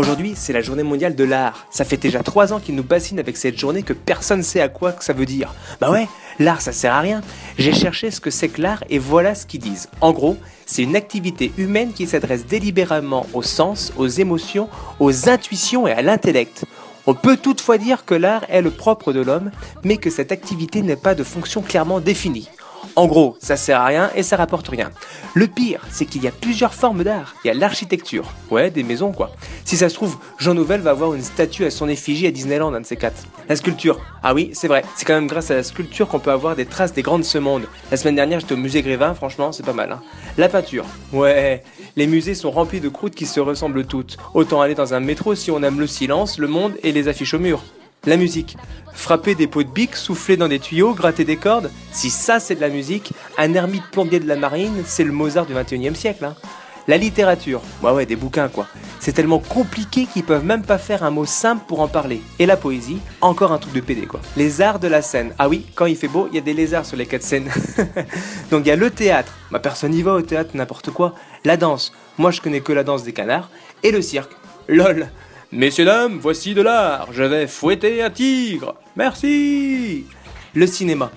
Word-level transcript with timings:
Aujourd'hui, 0.00 0.32
c'est 0.34 0.54
la 0.54 0.62
journée 0.62 0.82
mondiale 0.82 1.14
de 1.14 1.24
l'art. 1.24 1.66
Ça 1.68 1.84
fait 1.84 1.98
déjà 1.98 2.22
trois 2.22 2.54
ans 2.54 2.58
qu'ils 2.58 2.74
nous 2.74 2.82
bassinent 2.82 3.18
avec 3.18 3.36
cette 3.36 3.58
journée 3.58 3.82
que 3.82 3.92
personne 3.92 4.42
sait 4.42 4.62
à 4.62 4.70
quoi 4.70 4.94
ça 4.98 5.12
veut 5.12 5.26
dire. 5.26 5.54
Bah 5.78 5.90
ouais, 5.90 6.08
l'art 6.38 6.62
ça 6.62 6.72
sert 6.72 6.94
à 6.94 7.00
rien. 7.00 7.20
J'ai 7.58 7.74
cherché 7.74 8.10
ce 8.10 8.18
que 8.18 8.30
c'est 8.30 8.48
que 8.48 8.62
l'art 8.62 8.82
et 8.88 8.98
voilà 8.98 9.34
ce 9.34 9.44
qu'ils 9.44 9.60
disent. 9.60 9.90
En 10.00 10.12
gros, 10.12 10.38
c'est 10.64 10.84
une 10.84 10.96
activité 10.96 11.52
humaine 11.58 11.92
qui 11.92 12.06
s'adresse 12.06 12.46
délibérément 12.46 13.26
aux 13.34 13.42
sens, 13.42 13.92
aux 13.98 14.08
émotions, 14.08 14.70
aux 15.00 15.28
intuitions 15.28 15.86
et 15.86 15.92
à 15.92 16.00
l'intellect. 16.00 16.64
On 17.06 17.12
peut 17.12 17.36
toutefois 17.36 17.76
dire 17.76 18.06
que 18.06 18.14
l'art 18.14 18.46
est 18.48 18.62
le 18.62 18.70
propre 18.70 19.12
de 19.12 19.20
l'homme, 19.20 19.50
mais 19.84 19.98
que 19.98 20.08
cette 20.08 20.32
activité 20.32 20.80
n'est 20.80 20.96
pas 20.96 21.14
de 21.14 21.24
fonction 21.24 21.60
clairement 21.60 22.00
définie. 22.00 22.48
En 22.96 23.06
gros, 23.06 23.36
ça 23.40 23.56
sert 23.56 23.80
à 23.80 23.86
rien 23.86 24.10
et 24.14 24.22
ça 24.22 24.36
rapporte 24.36 24.68
rien. 24.68 24.90
Le 25.34 25.46
pire, 25.46 25.86
c'est 25.90 26.06
qu'il 26.06 26.22
y 26.22 26.28
a 26.28 26.32
plusieurs 26.32 26.74
formes 26.74 27.04
d'art. 27.04 27.36
Il 27.44 27.48
y 27.48 27.50
a 27.50 27.54
l'architecture, 27.54 28.32
ouais, 28.50 28.70
des 28.70 28.82
maisons 28.82 29.12
quoi. 29.12 29.30
Si 29.64 29.76
ça 29.76 29.88
se 29.88 29.94
trouve, 29.94 30.16
Jean 30.38 30.54
Nouvel 30.54 30.80
va 30.80 30.90
avoir 30.90 31.14
une 31.14 31.22
statue 31.22 31.64
à 31.64 31.70
son 31.70 31.88
effigie 31.88 32.26
à 32.26 32.30
Disneyland, 32.32 32.74
un 32.74 32.80
de 32.80 32.86
ces 32.86 32.96
quatre. 32.96 33.22
La 33.48 33.54
sculpture, 33.54 34.00
ah 34.22 34.34
oui, 34.34 34.50
c'est 34.54 34.66
vrai, 34.68 34.82
c'est 34.96 35.04
quand 35.04 35.14
même 35.14 35.28
grâce 35.28 35.50
à 35.50 35.54
la 35.54 35.62
sculpture 35.62 36.08
qu'on 36.08 36.18
peut 36.18 36.32
avoir 36.32 36.56
des 36.56 36.66
traces 36.66 36.92
des 36.92 37.02
grandes 37.02 37.24
de. 37.24 37.66
La 37.90 37.96
semaine 37.96 38.16
dernière, 38.16 38.40
j'étais 38.40 38.54
au 38.54 38.58
musée 38.58 38.82
Grévin, 38.82 39.14
franchement, 39.14 39.52
c'est 39.52 39.64
pas 39.64 39.72
mal. 39.72 39.92
Hein. 39.92 40.02
La 40.36 40.48
peinture, 40.48 40.84
ouais, 41.12 41.62
les 41.96 42.06
musées 42.06 42.34
sont 42.34 42.50
remplis 42.50 42.80
de 42.80 42.88
croûtes 42.88 43.14
qui 43.14 43.26
se 43.26 43.40
ressemblent 43.40 43.86
toutes. 43.86 44.16
Autant 44.34 44.60
aller 44.60 44.74
dans 44.74 44.94
un 44.94 45.00
métro 45.00 45.34
si 45.34 45.50
on 45.50 45.62
aime 45.62 45.80
le 45.80 45.86
silence, 45.86 46.38
le 46.38 46.48
monde 46.48 46.74
et 46.82 46.92
les 46.92 47.08
affiches 47.08 47.34
au 47.34 47.38
mur. 47.38 47.62
La 48.06 48.16
musique. 48.16 48.56
Frapper 48.94 49.34
des 49.34 49.46
pots 49.46 49.62
de 49.62 49.68
bic, 49.68 49.94
souffler 49.94 50.38
dans 50.38 50.48
des 50.48 50.58
tuyaux, 50.58 50.94
gratter 50.94 51.24
des 51.24 51.36
cordes. 51.36 51.70
Si 51.92 52.08
ça 52.08 52.40
c'est 52.40 52.54
de 52.54 52.60
la 52.62 52.70
musique, 52.70 53.12
un 53.36 53.52
ermite 53.52 53.84
plombier 53.92 54.20
de 54.20 54.26
la 54.26 54.36
marine, 54.36 54.82
c'est 54.86 55.04
le 55.04 55.12
Mozart 55.12 55.44
du 55.44 55.52
21e 55.52 55.94
siècle. 55.94 56.24
Hein. 56.24 56.34
La 56.88 56.96
littérature. 56.96 57.60
Ouais 57.82 57.92
ouais, 57.92 58.06
des 58.06 58.16
bouquins 58.16 58.48
quoi. 58.48 58.66
C'est 59.00 59.12
tellement 59.12 59.38
compliqué 59.38 60.06
qu'ils 60.06 60.24
peuvent 60.24 60.44
même 60.44 60.62
pas 60.62 60.78
faire 60.78 61.04
un 61.04 61.10
mot 61.10 61.26
simple 61.26 61.64
pour 61.68 61.80
en 61.80 61.88
parler. 61.88 62.22
Et 62.38 62.46
la 62.46 62.56
poésie, 62.56 63.00
encore 63.20 63.52
un 63.52 63.58
truc 63.58 63.74
de 63.74 63.80
PD 63.80 64.06
quoi. 64.06 64.20
Les 64.34 64.62
arts 64.62 64.78
de 64.78 64.88
la 64.88 65.02
scène. 65.02 65.34
Ah 65.38 65.50
oui, 65.50 65.66
quand 65.74 65.84
il 65.84 65.96
fait 65.96 66.08
beau, 66.08 66.26
il 66.32 66.36
y 66.36 66.38
a 66.38 66.42
des 66.42 66.54
lézards 66.54 66.86
sur 66.86 66.96
les 66.96 67.06
quatre 67.06 67.22
scènes. 67.22 67.50
Donc 68.50 68.64
il 68.64 68.68
y 68.68 68.72
a 68.72 68.76
le 68.76 68.90
théâtre. 68.90 69.32
Ma 69.50 69.58
personne 69.58 69.94
y 69.94 70.00
va 70.00 70.14
au 70.14 70.22
théâtre, 70.22 70.52
n'importe 70.54 70.90
quoi. 70.90 71.14
La 71.44 71.58
danse. 71.58 71.92
Moi 72.16 72.30
je 72.30 72.40
connais 72.40 72.62
que 72.62 72.72
la 72.72 72.82
danse 72.82 73.02
des 73.02 73.12
canards. 73.12 73.50
Et 73.82 73.90
le 73.90 74.00
cirque. 74.00 74.32
LOL. 74.68 75.10
Messieurs, 75.52 75.84
dames, 75.84 76.18
voici 76.20 76.54
de 76.54 76.62
l'art. 76.62 77.08
Je 77.12 77.24
vais 77.24 77.48
fouetter 77.48 78.04
un 78.04 78.10
tigre. 78.10 78.76
Merci. 78.94 80.04
Le 80.54 80.66
cinéma. 80.68 81.10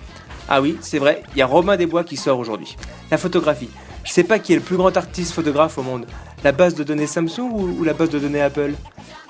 Ah 0.48 0.60
oui, 0.60 0.76
c'est 0.80 0.98
vrai, 0.98 1.22
il 1.34 1.38
y 1.38 1.42
a 1.42 1.46
Romain 1.46 1.76
Desbois 1.76 2.02
qui 2.02 2.16
sort 2.16 2.40
aujourd'hui. 2.40 2.76
La 3.12 3.16
photographie. 3.16 3.68
Je 4.02 4.10
sais 4.10 4.24
pas 4.24 4.40
qui 4.40 4.52
est 4.52 4.56
le 4.56 4.62
plus 4.62 4.76
grand 4.76 4.96
artiste 4.96 5.32
photographe 5.32 5.78
au 5.78 5.84
monde. 5.84 6.06
La 6.42 6.50
base 6.50 6.74
de 6.74 6.82
données 6.82 7.06
Samsung 7.06 7.48
ou, 7.52 7.84
la 7.84 7.92
base 7.92 8.10
de 8.10 8.18
données 8.18 8.42
Apple? 8.42 8.72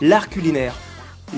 L'art 0.00 0.30
culinaire. 0.30 0.74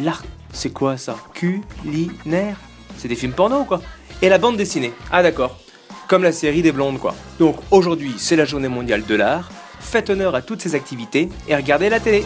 L'art, 0.01 0.23
c'est 0.53 0.73
quoi 0.73 0.97
ça? 0.97 1.17
Culinaire? 1.35 2.57
C'est 2.97 3.09
des 3.09 3.17
films 3.17 3.33
porno 3.33 3.65
quoi 3.65 3.83
Et 4.23 4.29
la 4.29 4.39
bande 4.39 4.57
dessinée. 4.57 4.93
Ah 5.11 5.25
d'accord. 5.25 5.59
Comme 6.07 6.23
la 6.23 6.33
série 6.33 6.63
des 6.63 6.71
blondes 6.71 7.01
quoi. 7.01 7.17
Donc 7.41 7.57
aujourd'hui, 7.73 8.15
c'est 8.17 8.37
la 8.37 8.45
journée 8.45 8.69
mondiale 8.69 9.05
de 9.05 9.15
l'art. 9.17 9.51
Faites 9.81 10.09
honneur 10.09 10.37
à 10.37 10.43
toutes 10.43 10.63
ces 10.63 10.77
activités 10.77 11.29
et 11.49 11.57
regardez 11.57 11.89
la 11.89 11.99
télé. 11.99 12.25